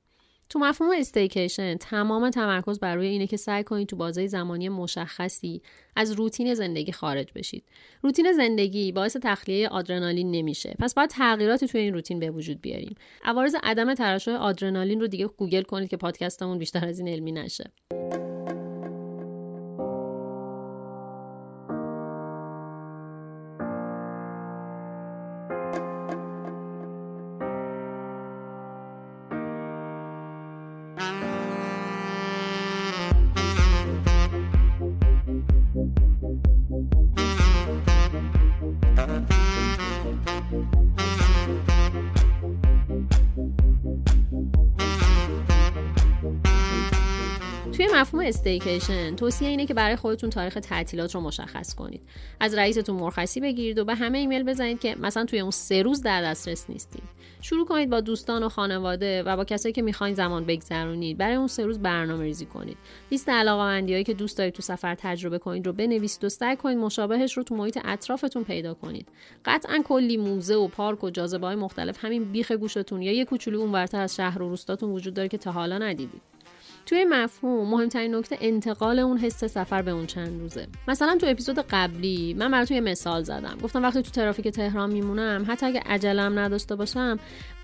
[0.50, 5.62] تو مفهوم استیکیشن تمام تمرکز بر روی اینه که سعی کنید تو بازه زمانی مشخصی
[5.96, 7.64] از روتین زندگی خارج بشید.
[8.02, 10.76] روتین زندگی باعث تخلیه آدرنالین نمیشه.
[10.78, 12.94] پس باید تغییراتی توی این روتین به وجود بیاریم.
[13.24, 17.70] عوارض عدم ترشح آدرنالین رو دیگه گوگل کنید که پادکستمون بیشتر از این علمی نشه.
[48.28, 52.00] استیکیشن توصیه اینه که برای خودتون تاریخ تعطیلات رو مشخص کنید.
[52.40, 56.02] از رئیستون مرخصی بگیرید و به همه ایمیل بزنید که مثلا توی اون سه روز
[56.02, 57.02] در دسترس نیستید.
[57.40, 61.18] شروع کنید با دوستان و خانواده و با کسایی که می‌خواین زمان بگذرونید.
[61.18, 62.76] برای اون سه روز برنامه ریزی کنید.
[63.10, 67.36] لیست علاقه که دوست دارید تو سفر تجربه کنید رو بنویسید و سعی کنید مشابهش
[67.36, 69.08] رو تو محیط اطرافتون پیدا کنید.
[69.44, 73.60] قطعا کلی موزه و پارک و جاذبه های مختلف همین بیخ گوشتون یا یه کوچولو
[73.60, 76.22] اونورتر از شهر و روستاتون وجود داره که تا حالا ندیدید.
[76.88, 80.66] توی مفهوم مهمترین نکته انتقال اون حس سفر به اون چند روزه.
[80.88, 83.58] مثلا تو اپیزود قبلی من براتون یه مثال زدم.
[83.62, 87.18] گفتم وقتی تو ترافیک تهران میمونم حتی اگه عجلم نداشته باشم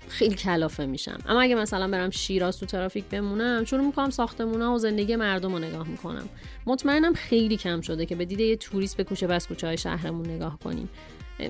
[0.07, 1.17] خیلی کلافه میشم.
[1.27, 5.59] اما اگه مثلا برم شیراز تو ترافیک بمونم شروع می‌کنم ساختمونا و زندگی مردم رو
[5.59, 6.29] نگاه می‌کنم.
[6.65, 10.29] مطمئنم خیلی کم شده که به دیده یه توریست به کوچه بس کوچه های شهرمون
[10.29, 10.89] نگاه کنیم.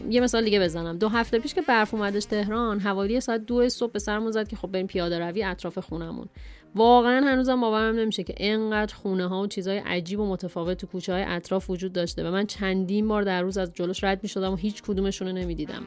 [0.09, 0.97] یه مثال دیگه بزنم.
[0.97, 4.55] دو هفته پیش که برف اومدش تهران حوالی ساعت دو صبح به سرمون زد که
[4.55, 6.29] خب بریم پیاده روی اطراف خونمون.
[6.75, 11.13] واقعا هنوزم باورم نمیشه که انقدر خونه ها و چیزهای عجیب و متفاوت تو کوچه
[11.13, 14.53] های اطراف وجود داشته و من چندین بار در روز از جلوش رد می شدم
[14.53, 15.83] و هیچ کدومشون رو نمی‌دیدم.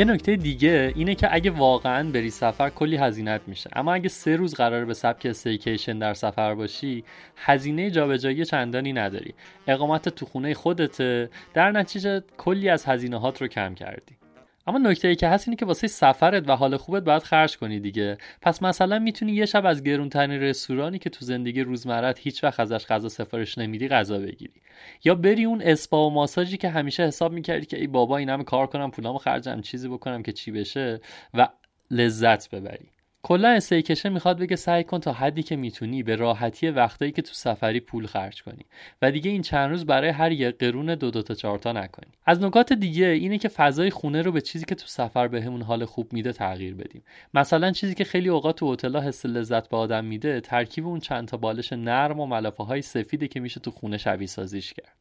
[0.00, 3.70] یه نکته دیگه اینه که اگه واقعا بری سفر کلی هزینت میشه.
[3.72, 7.04] اما اگه سه روز قرار به سبک استیکیشن در سفر باشی
[7.36, 9.34] هزینه جابجایی چندانی نداری.
[9.66, 11.30] اقامت تو خونه خودته.
[11.54, 14.16] در نتیجه کلی از هزینه هات رو کم کردی.
[14.66, 17.80] اما نکته ای که هست اینه که واسه سفرت و حال خوبت باید خرج کنی
[17.80, 18.18] دیگه.
[18.42, 22.86] پس مثلا می‌تونی یه شب از گرونترین رستورانی که تو زندگی روزمرت هیچ وقت ازش
[22.86, 24.60] غذا سفارش نمیدی غذا بگیری.
[25.04, 28.44] یا بری اون اسپا و ماساژی که همیشه حساب می‌کردی که ای بابا این همه
[28.44, 31.00] کار کنم پولامو خرجم چیزی بکنم که چی بشه
[31.34, 31.48] و
[31.90, 32.88] لذت ببری.
[33.22, 37.34] کلا staycation می‌خواد بگه سعی کن تا حدی که می‌تونی به راحتی وقتایی که تو
[37.34, 38.66] سفری پول خرج کنی.
[39.02, 42.10] و دیگه این چند روز برای هر یه قرون دو دو تا چهار تا نکنی.
[42.26, 45.84] از نکات دیگه اینه که فضای خونه رو به چیزی که تو سفر بهمون حال
[45.84, 47.02] خوب میده تغییر بدیم.
[47.34, 51.28] مثلا چیزی که خیلی اوقات تو هتل‌ها حس لذت به آدم میده ترکیب اون چند
[51.28, 54.99] تا بالش نرم و ملافه های سفیده که میشه تو خونه شبیه سازیش کرد.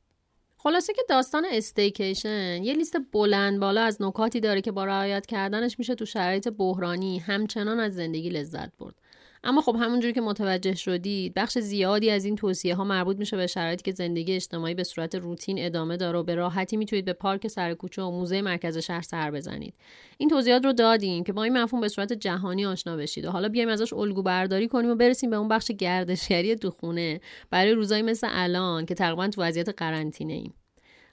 [0.64, 5.80] خلاصه که داستان staycation یه لیست بلند بالا از نکاتی داره که با رعایت کردنش
[5.80, 8.96] میشه تو شرایط بحرانی همچنان از زندگی لذت برد.
[9.44, 13.48] اما خب همونجوری که متوجه شدید بخش زیادی از این توصیه ها مربوط میشه به
[13.48, 17.48] شرایطی که زندگی اجتماعی به صورت روتین ادامه داره و به راحتی می‌تونید به پارک
[17.48, 19.74] سر کوچه و موزه مرکز شهر سر بزنید.
[20.18, 23.50] این توضیحات رو دادیم که با این مفهوم به صورت جهانی آشنا بشید و حالا
[23.50, 28.04] بیایم ازش الگو برداری کنیم و برسیم به اون بخش گردشگری تو خونه برای روزایی
[28.04, 30.54] مثل الان که تقریبا تو وضعیت قرنطینه ایم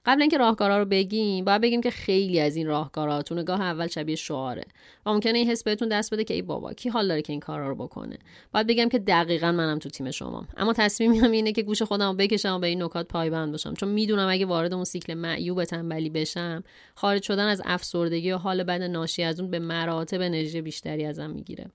[0.06, 3.86] قبل اینکه راهکارا رو بگیم باید بگیم که خیلی از این راهکارا تو نگاه اول
[3.86, 4.64] شبیه شعاره.
[5.06, 7.40] و ممکنه این حس بهتون دست بده که ای بابا کی حال داره که این
[7.40, 8.18] کارا رو بکنه؟
[8.52, 12.14] باید بگم که دقیقا منم تو تیم شمام اما تصمیمم اینه که گوش خودم رو
[12.14, 13.74] بکشم و به این نکات پایبند باشم.
[13.74, 16.64] چون می‌دونم اگه وارد اون سیکل معیوب تنبلی بشم
[16.94, 21.30] خارج شدن از افسردگی و حال بد ناشی از اون به مراتب انرژی بیشتری ازم
[21.30, 21.66] می‌گیره.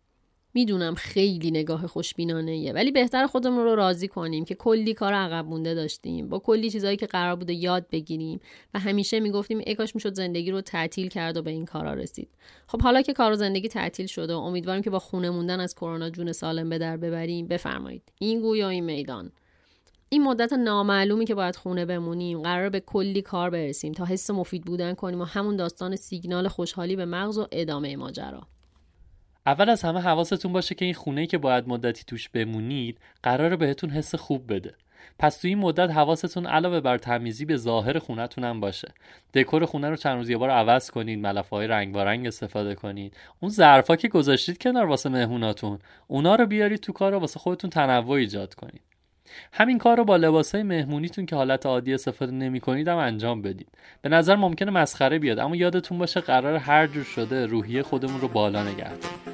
[0.53, 5.73] می‌دونم خیلی نگاه خوشبینانه ولی بهتر خودمون رو راضی کنیم که کلی کار عقب مونده
[5.73, 8.39] داشتیم با کلی چیزایی که قرار بوده یاد بگیریم
[8.73, 12.29] و همیشه می‌گفتیم ای کاش می‌شد زندگی رو تعطیل کرد و به این کارا رسید.
[12.67, 15.75] خب حالا که کار و زندگی تعطیل شده و امیدواریم که با خونه موندن از
[15.75, 17.47] کرونا جون سالم به در ببریم.
[17.47, 19.31] بفرمایید این گویا این میدان؟
[20.09, 24.63] این مدت نامعلومی که باید خونه بمونیم قرار به کلی کار برسیم تا حس مفید
[24.65, 28.41] بودن کنیم و همون داستان سیگنال خوشحالی به مغز و ادامه ماجرا.
[29.45, 33.89] اول از همه حواستون باشه که این خونه که باید مدتی توش بمونید قراره بهتون
[33.89, 34.75] حس خوب بده.
[35.19, 38.93] پس تو این مدت حواستون علاوه بر تمیزی به ظاهر خونتون هم باشه.
[39.33, 43.17] دکور خونه رو چند روز یه بار عوض کنید ملافه های رنگ رنگ استفاده کنید.
[43.39, 47.69] اون ظرفا که گذاشتید کنار واسه مهموناتون اونا رو بیارید تو کار رو واسه خودتون
[47.69, 48.81] تنوع ایجاد کنید.
[49.53, 53.67] همین کار رو با لباسای مهمونیتون که حالت عادی استفاده نمی کنید هم انجام بدید.
[54.01, 58.27] به نظر ممکنه مسخره بیاد اما یادتون باشه قرار هر جور شده روحیه خودمون رو
[58.27, 59.30] بالا نگه داریم.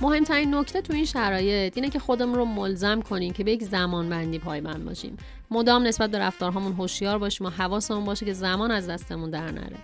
[0.00, 4.08] مهمترین نکته تو این شرایط اینه که خودمون رو ملزم کنیم که به یک زمان
[4.08, 5.16] بندی پایبند باشیم.
[5.50, 9.76] مدام نسبت به رفتارهامون هوشیار باشیم و حواسمون باشه که زمان از دستمون در نره.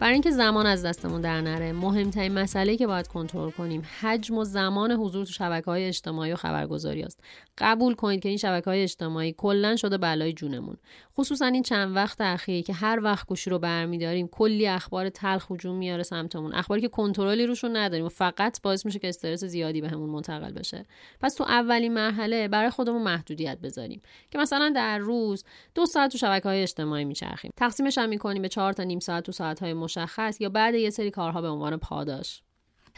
[0.00, 4.44] برای اینکه زمان از دستمون در نره مهمترین مسئله که باید کنترل کنیم حجم و
[4.44, 7.20] زمان حضور تو شبکه های اجتماعی و خبرگزاری است.
[7.58, 10.76] قبول کنید که این شبکه های اجتماعی کلا شده بلای جونمون.
[11.18, 15.76] خصوصا این چند وقت اخیر که هر وقت گوشی رو برمیداریم کلی اخبار تلخ هجوم
[15.76, 16.54] میاره سمتمون.
[16.54, 20.86] اخباری که کنترلی روشون نداریم و فقط باعث میشه که استرس زیادی بهمون منتقل بشه.
[21.20, 26.18] پس تو اولین مرحله برای خودمون محدودیت بذاریم که مثلا در روز دو ساعت تو
[26.18, 27.50] شبکه های اجتماعی میچرخیم.
[27.56, 30.90] تقسیمش هم می‌کنیم به چهار تا نیم ساعت تو ساعت های مشخص یا بعد یه
[30.90, 32.42] سری کارها به عنوان پاداش.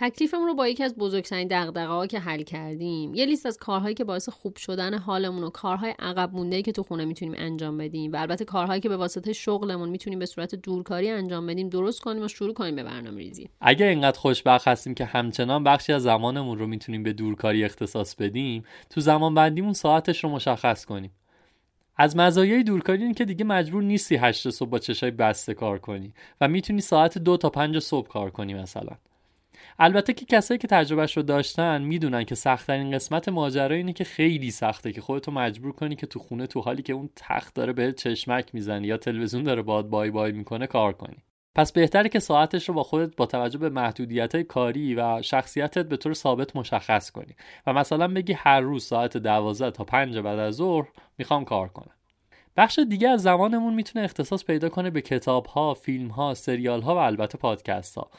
[0.01, 3.15] تکلیفمون رو با یکی از بزرگترین دغدغه ها که حل کردیم.
[3.15, 6.83] یه لیست از کارهایی که باعث خوب شدن حالمون و کارهای عقب مونده که تو
[6.83, 8.13] خونه می‌تونیم انجام بدیم.
[8.13, 12.23] و البته کارهایی که به واسطه شغلمون می‌تونیم به صورت دورکاری انجام بدیم درست کنیم
[12.23, 13.49] و شروع کنیم به برنامه ریزی.
[13.61, 18.65] اگه اینقدر خوشبخت هستیم که همچنان بخشی از زمانمون رو می‌تونیم به دورکاری اختصاص بدیم
[18.91, 21.11] تو زمان بندیمون ساعتش رو مشخص کنیم.
[21.97, 26.13] از مزایای دورکاری این که دیگه مجبور نیستی هشت صبح با چشای بسته کار کنی
[26.41, 28.93] و می‌تونی ساعت دو تا پنج صبح کار کنی مثلا.
[29.81, 34.51] البته که کسایی که تجربهش رو داشتن می‌دونن که سختترین قسمت ماجرا اینه که خیلی
[34.51, 37.95] سخته که خودتو مجبور کنی که تو خونه تو حالی که اون تخت داره بهت
[37.95, 41.17] چشمک می‌زنی یا تلویزیون داره باد بای بای می‌کنه کار کنی
[41.55, 45.97] پس بهتره که ساعتش رو با خودت با توجه به محدودیت کاری و شخصیتت به
[45.97, 47.37] طور ثابت مشخص کنی
[47.67, 50.89] و مثلا بگی هر روز ساعت 12 تا 5 بعد از ظهر
[51.19, 51.95] می‌خوام کار کنم
[52.57, 56.95] بخش دیگه از زمانمون می‌تونه اختصاص پیدا کنه به کتاب ها، فیلم ها، سریال ها
[56.95, 58.11] و البته پادکست ها.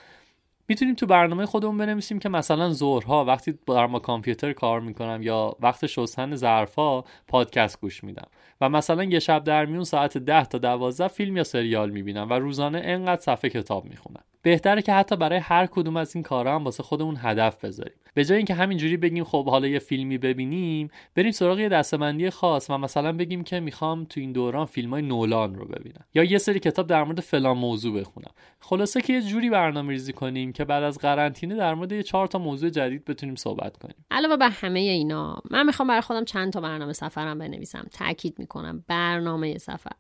[0.70, 5.56] می‌تونیم تو برنامه خودمون بنویسیم که مثلا ظهرها وقتی دارم با کامپیوتر کار می‌کنم یا
[5.60, 8.28] وقت شستن ظرفها پادکست گوش میدم.
[8.62, 12.34] و مثلا یه شب در میون ساعت 10 تا 12 فیلم یا سریال می‌بینم و
[12.34, 14.24] روزانه انقدر صفحه کتاب می‌خونم.
[14.42, 17.94] بهتره که حتی برای هر کدوم از این کارا هم واسه خودمون هدف بذاریم.
[18.14, 22.70] به جای اینکه همینجوری بگیم خب حالا یه فیلمی ببینیم بریم سراغ یه دستبندی خاص
[22.70, 26.06] و مثلا بگیم که می‌خوام تو این دوران فیلم های نولان رو ببینم.
[26.14, 28.32] یا یه سری کتاب در مورد فلان موضوع بخونم.
[28.60, 32.28] خلاصه که یه جوری برنامه ریزی کنیم که بعد از قرنطینه در مورد یه چهار
[32.28, 34.06] تا موضوع جدید بتونیم صحبت کنیم.
[34.12, 37.88] علاوه بر همه اینا من می‌خوام برای خودم چند تا برنامه سفرم بنویسم.
[37.94, 39.92] تاکید می‌کنم برنامه سفر.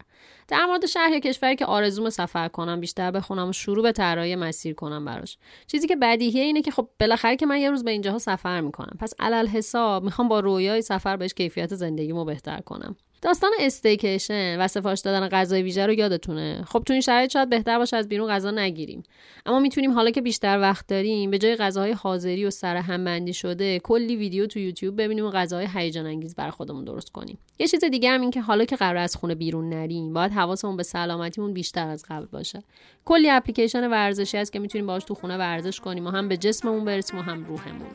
[0.47, 4.28] در مورد شهر یا کشوری که آرزوم سفر کنم بیشتر بخونم و شروع به طراحی
[4.35, 5.37] مسیر کنم براش.
[5.67, 8.97] چیزی که بدیهیه اینه که خب بالاخره که من یه روز به اینجاها سفر می‌کنم.
[8.99, 12.95] پس علل حساب می‌خوام با رویای سفر بهش کیفیت زندگیمو بهتر کنم.
[13.21, 17.77] داستان استیکیشن و سفارش دادن غذای ویژه رو یادتونه؟ خب تو این شرایط شاید بهتر
[17.77, 19.03] باشه از بیرون غذا نگیریم.
[19.45, 23.33] اما می‌تونیم حالا که بیشتر وقت داریم به جای غذاهای حاضری و سر هم بندی
[23.33, 27.37] شده کلی ویدیو تو یوتیوب ببینیم و غذاهای هیجان انگیز برای خودمون درست کنیم.
[27.59, 30.77] یه چیز دیگه هم این که حالا که قرار از خونه بیرون نریم باید حواسمون
[30.77, 32.63] به سلامتیمون بیشتر از قبل باشه.
[33.05, 36.85] کلی اپلیکیشن ورزشی هست که می‌تونیم باهاش تو خونه ورزش کنیم و هم به جسممون
[36.85, 37.89] برسیم و هم روحمون.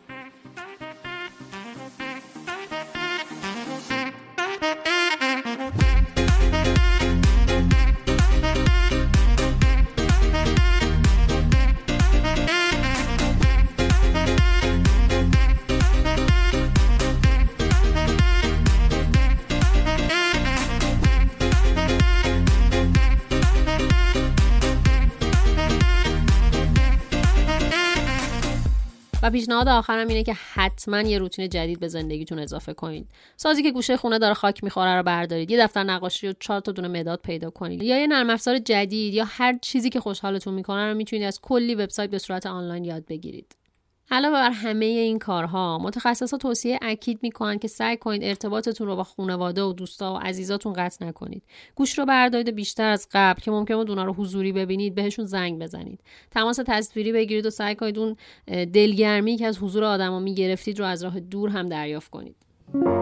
[29.24, 33.08] و پیشنهاد آخرم اینه که حتما یه روتین جدید به زندگیتون اضافه کنید.
[33.36, 35.50] سازی که گوشه خونه داره خاک می‌خوره رو بردارید.
[35.50, 37.82] یه دفتر نقاشی و چهار تا دونه مداد پیدا کنید.
[37.82, 41.74] یا یه نرم افزار جدید یا هر چیزی که خوشحالتون می‌کنه رو می‌تونید از کلی
[41.74, 43.56] وبسایت به صورت آنلاین یاد بگیرید.
[44.10, 49.04] علاوه بر همه این کارها متخصصا توصیه اکید می‌کنن که سعی کنید ارتباطتون رو با
[49.04, 51.42] خانواده و دوستا و عزیزاتون قطع نکنید.
[51.74, 56.00] گوش رو بردارید بیشتر از قبل که ممکنه اونا رو حضوری ببینید بهشون زنگ بزنید.
[56.30, 61.04] تماس تصویری بگیرید و سعی کنید اون دلگرمی که از حضور آدما می‌گرفتید رو از
[61.04, 62.36] راه دور هم دریافت کنید.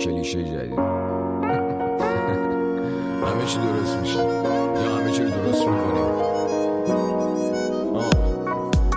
[0.00, 0.95] کلیشه جدید.
[3.46, 4.18] چی درست میشه.
[4.18, 6.26] یا همه چی درست می‌کنیم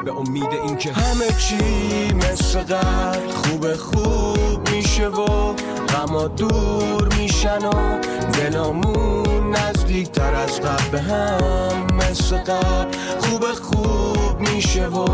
[0.05, 5.53] به امید اینکه همه چی مثل قبل خوب خوب میشه و
[5.87, 7.99] غما دور میشن و
[8.33, 15.05] دلامون نزدیکتر از قبل به هم مثل قبل خوب خوب میشه و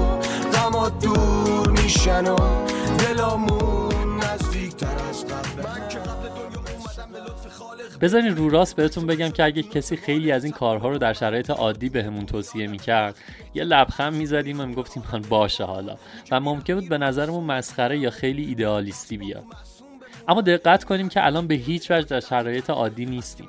[0.53, 2.37] غما دور میشن و
[2.99, 6.04] دلامون نزدیکتر از قبل من که
[8.01, 11.49] بذارین رو راست بهتون بگم که اگه کسی خیلی از این کارها رو در شرایط
[11.49, 13.15] عادی بهمون توصیه می‌کرد
[13.53, 15.97] یه لبخند می‌زدیم و می‌گفتیم من باشه حالا.
[16.31, 19.43] و ممکن بود به نظرمون مسخره یا خیلی ایدئالیستی بیاد.
[20.27, 23.47] اما دقت کنیم که الان به هیچ وجه در شرایط عادی نیستیم.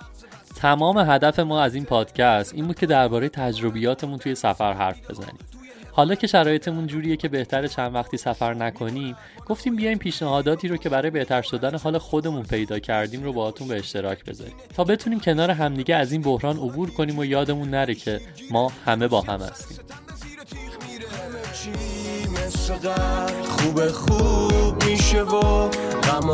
[0.56, 5.38] تمام هدف ما از این پادکست این بود که درباره تجربیاتمون توی سفر حرف بزنیم.
[5.96, 9.16] حالا که شرایطمون جوریه که بهتر چند وقتی سفر نکنیم
[9.46, 13.76] گفتیم بیایم پیشنهاداتی رو که برای بهتر شدن حال خودمون پیدا کردیم رو باهاتون به
[13.76, 14.54] اشتراک بذاریم.
[14.76, 18.20] تا بتونیم کنار همدیگه از این بحران عبور کنیم و یادمون نره که
[18.50, 19.78] ما همه با هم هستیم.
[23.42, 25.70] خوب خوب میشه و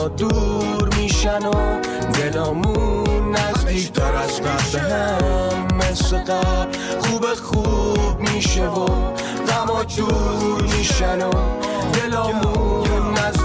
[0.09, 1.81] دور میشن و
[2.13, 5.69] دلامون نزدیکتر از قبل به هم.
[5.77, 6.25] مثل
[7.01, 8.69] خوب خوب میشه
[9.63, 11.31] غما دور میشن و
[11.93, 13.02] دلامون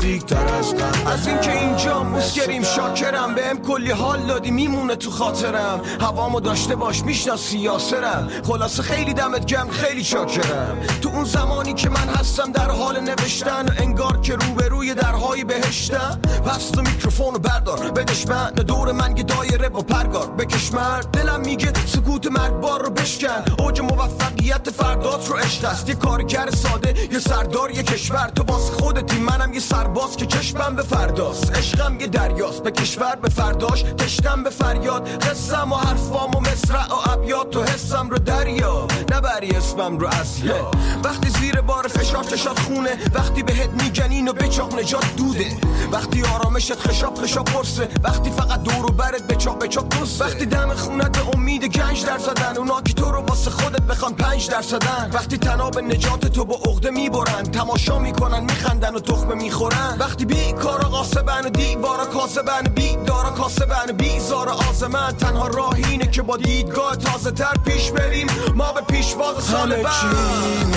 [0.08, 1.12] نزدیکتر از قبل.
[1.12, 3.36] از اینکه اینجا مسکریم شاکرم.
[3.36, 5.82] بهم کلی حال دادی میمونه تو خاطرم.
[6.02, 8.30] هوامو داشته باش می‌شناسی یاسرم.
[8.48, 10.78] خلاصه خیلی دمت گرم خیلی شاکرم.
[11.02, 16.20] تو اون زمانی که من هستم در حال نوشتن انگار که روبروی درهای بهشتم.
[16.46, 21.12] پس تو میکروفون رو بردار بدش من دور من یه دایره با پرگار بکش مرد.
[21.12, 23.44] دلم میگه سکوت مرگبار رو بشکن.
[23.60, 25.90] اوج موفقیت فردات رو عشق است.
[25.90, 28.32] یه کارگر ساده یه سردار یه کشور.
[28.36, 29.97] تو واسه خودتی منم یه سرباز.
[29.98, 31.58] که چشمم به فرداست.
[31.58, 32.64] عشقم یه دریاست.
[32.64, 33.84] به کشور به فرداش.
[33.84, 35.08] تشتم به فریاد.
[35.24, 38.88] قصم و حرفام و مصرع و ابیات تو حسم رو دریا.
[39.12, 40.72] نبری اسمم رو اسیا
[41.04, 42.98] وقتی زیر بار فشار چشات خونه.
[43.14, 45.58] وقتی بهت میگن اینو بچاق نجات دوده.
[45.92, 50.74] وقتی آرامشت خشاب خشاب قرصه وقتی فقط دور و برت بچاق بچاق قصه وقتی دم
[50.74, 52.58] خونت امید گنج در زدن.
[52.58, 55.10] اونا که تو رو واسه خودت بخوان پنج در زدن.
[55.14, 57.44] وقتی تناب نجات تو با عقده می‌برن.
[57.44, 59.87] تماشا می‌کنن میخندن و تخمه می‌خورن.
[60.00, 65.76] وقتی بی کارا قاسبن و دیوارا کاسبن بی دارا کاسبن بی زار آزمن تنها راه
[65.90, 68.28] اینه که با دیدگاه تازه تر پیش بریم.
[68.56, 70.08] ما به پیشواز سال همه چی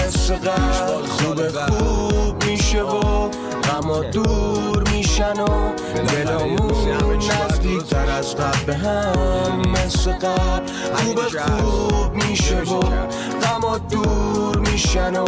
[0.06, 3.28] مثل قبل خوب خوب میشه و
[3.62, 5.72] غما دور میشن و
[6.08, 12.80] دلمون نزدیکتر از قبل به هم مثل قبل خوب خوب میشه و
[13.42, 15.26] غما دور میشن و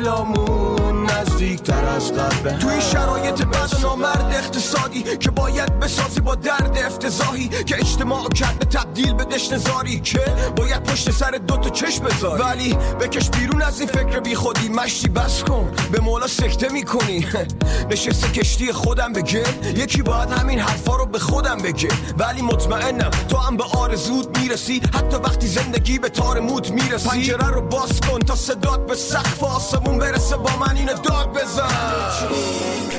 [0.00, 6.20] دلمون نزدیکتر از قبل به هم توی شرایط بد و نامرد اقتصادی که باید بسازی
[6.20, 10.20] با درد افتضاحی که اجتماع کرده تبدیل به دشنزاری که
[10.56, 12.42] باید پشت سر دوتا چشم بذاری.
[12.42, 14.68] ولی بکش بیرون از این فکر بی خودی.
[14.68, 17.26] مشتی بس کن به مولا سکته می‌کنی.
[17.90, 19.44] نشسته کشتی خودم بگه.
[19.76, 21.88] یکی باید همین حرفا رو به خودم بگه.
[22.18, 24.80] ولی مطمئنم تو هم به آرزود می‌رسی.
[24.94, 27.08] حتی وقتی زندگی به تار موت می‌رسی.
[27.08, 31.62] پنجره رو باز کن تا صدات به سقف آسمون برسه با من اینو داد بزن.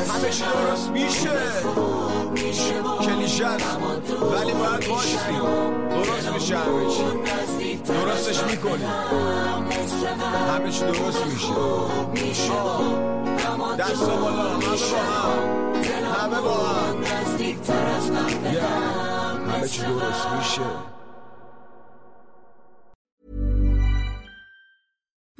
[0.09, 1.29] همه چی درست میشه.
[3.01, 5.19] کلیشه ولی باید باشیم.
[5.89, 7.75] درست میشه همه چی.
[7.75, 8.83] درستش می‌کنی
[10.49, 11.53] همه چی درست میشه.
[13.79, 14.49] دست بالا.
[16.21, 17.03] همه با هم.
[17.03, 17.89] همه با هم.
[19.49, 20.61] همه چی درست میشه.